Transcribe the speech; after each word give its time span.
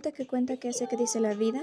este 0.00 0.12
que 0.14 0.26
cuenta 0.26 0.56
qué 0.56 0.70
hace 0.70 0.86
que 0.86 0.96
dice 0.96 1.20
la 1.20 1.34
vida. 1.34 1.62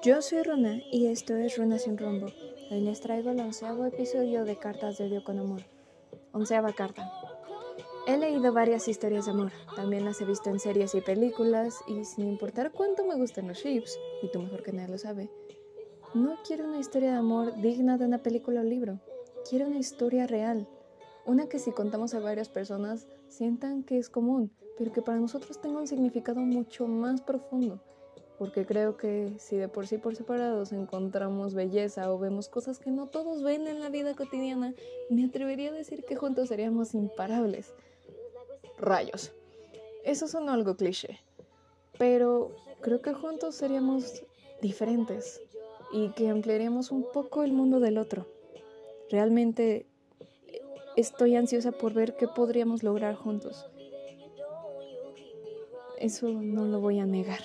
Yo 0.00 0.22
soy 0.22 0.44
Runa 0.44 0.80
y 0.92 1.06
esto 1.06 1.34
es 1.34 1.58
Runa 1.58 1.80
sin 1.80 1.98
rumbo. 1.98 2.28
Hoy 2.70 2.80
les 2.80 3.00
traigo 3.00 3.30
el 3.30 3.40
onceavo 3.40 3.84
episodio 3.86 4.44
de 4.44 4.56
Cartas 4.56 4.98
de 4.98 5.06
Odio 5.06 5.24
con 5.24 5.40
Amor. 5.40 5.62
Onceava 6.30 6.72
carta. 6.72 7.10
He 8.06 8.18
leído 8.18 8.52
varias 8.52 8.86
historias 8.86 9.24
de 9.24 9.32
amor, 9.32 9.50
también 9.74 10.04
las 10.04 10.20
he 10.20 10.24
visto 10.24 10.48
en 10.48 10.60
series 10.60 10.94
y 10.94 11.00
películas, 11.00 11.80
y 11.88 12.04
sin 12.04 12.28
importar 12.28 12.70
cuánto 12.70 13.04
me 13.04 13.16
gustan 13.16 13.48
los 13.48 13.58
ships, 13.58 13.98
y 14.22 14.30
tú 14.30 14.40
mejor 14.40 14.62
que 14.62 14.70
nadie 14.70 14.92
lo 14.92 14.98
sabe, 14.98 15.28
no 16.14 16.36
quiero 16.46 16.66
una 16.66 16.78
historia 16.78 17.10
de 17.10 17.16
amor 17.16 17.60
digna 17.60 17.98
de 17.98 18.04
una 18.04 18.22
película 18.22 18.60
o 18.60 18.62
libro, 18.62 19.00
quiero 19.50 19.66
una 19.66 19.78
historia 19.80 20.28
real, 20.28 20.68
una 21.24 21.48
que 21.48 21.58
si 21.58 21.72
contamos 21.72 22.14
a 22.14 22.20
varias 22.20 22.48
personas 22.48 23.08
sientan 23.26 23.82
que 23.82 23.98
es 23.98 24.08
común, 24.08 24.52
pero 24.76 24.92
que 24.92 25.02
para 25.02 25.18
nosotros 25.18 25.60
tenga 25.60 25.78
un 25.78 25.86
significado 25.86 26.40
mucho 26.40 26.86
más 26.86 27.20
profundo. 27.20 27.80
Porque 28.38 28.66
creo 28.66 28.98
que 28.98 29.32
si 29.38 29.56
de 29.56 29.68
por 29.68 29.86
sí 29.86 29.96
por 29.96 30.14
separados 30.14 30.72
encontramos 30.72 31.54
belleza 31.54 32.12
o 32.12 32.18
vemos 32.18 32.48
cosas 32.48 32.78
que 32.78 32.90
no 32.90 33.06
todos 33.06 33.42
ven 33.42 33.66
en 33.66 33.80
la 33.80 33.88
vida 33.88 34.14
cotidiana, 34.14 34.74
me 35.08 35.24
atrevería 35.24 35.70
a 35.70 35.74
decir 35.74 36.04
que 36.04 36.16
juntos 36.16 36.48
seríamos 36.48 36.94
imparables. 36.94 37.72
Rayos. 38.78 39.32
Eso 40.04 40.28
son 40.28 40.50
algo 40.50 40.76
cliché. 40.76 41.20
Pero 41.98 42.54
creo 42.82 43.00
que 43.00 43.14
juntos 43.14 43.54
seríamos 43.54 44.22
diferentes 44.60 45.40
y 45.92 46.10
que 46.10 46.28
ampliaríamos 46.28 46.90
un 46.90 47.06
poco 47.10 47.42
el 47.42 47.52
mundo 47.52 47.80
del 47.80 47.96
otro. 47.96 48.26
Realmente 49.10 49.86
estoy 50.96 51.36
ansiosa 51.36 51.72
por 51.72 51.94
ver 51.94 52.16
qué 52.16 52.28
podríamos 52.28 52.82
lograr 52.82 53.14
juntos. 53.14 53.66
Eso 55.98 56.28
no 56.28 56.64
lo 56.66 56.80
voy 56.80 57.00
a 57.00 57.06
negar. 57.06 57.40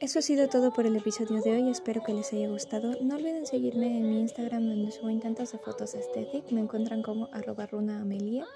Eso 0.00 0.18
ha 0.18 0.22
sido 0.22 0.48
todo 0.48 0.72
por 0.72 0.86
el 0.86 0.96
episodio 0.96 1.40
de 1.40 1.52
hoy, 1.52 1.70
espero 1.70 2.02
que 2.04 2.12
les 2.12 2.32
haya 2.32 2.48
gustado. 2.48 2.92
No 3.00 3.16
olviden 3.16 3.46
seguirme 3.46 3.86
en 3.86 4.10
mi 4.10 4.20
Instagram 4.20 4.68
donde 4.68 4.92
subo 4.92 5.08
intentos 5.08 5.52
de 5.52 5.58
fotos 5.58 5.94
estéticas, 5.94 6.52
me 6.52 6.60
encuentran 6.60 7.02
como 7.02 7.28
arroba 7.32 7.66
runaamelia 7.66 8.46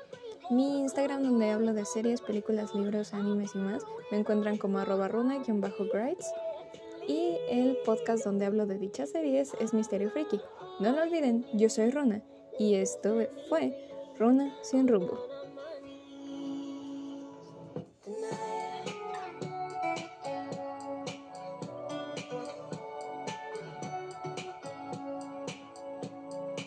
mi 0.51 0.81
Instagram 0.81 1.23
donde 1.23 1.51
hablo 1.51 1.75
de 1.75 1.85
series, 1.85 2.23
películas, 2.23 2.75
libros, 2.75 3.13
animes 3.13 3.55
y 3.55 3.59
más, 3.59 3.85
me 4.11 4.19
encuentran 4.19 4.57
como 4.57 4.79
arroba 4.79 5.07
runa-grides. 5.09 6.33
Y 7.09 7.39
el 7.49 7.79
podcast 7.87 8.23
donde 8.23 8.45
hablo 8.45 8.67
de 8.67 8.79
dichas 8.79 9.11
series 9.11 9.55
es 9.61 9.73
Misterio 9.73 10.11
Freaky. 10.11 10.41
No 10.79 10.93
lo 10.93 11.03
olviden, 11.03 11.47
yo 11.55 11.71
soy 11.71 11.91
Runa 11.91 12.23
y 12.59 12.75
esto 12.75 13.17
fue 13.49 13.75
Runa 14.19 14.55
sin 14.63 14.87
rumbo. 14.87 15.19